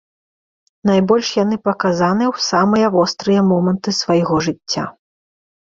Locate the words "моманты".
3.53-3.89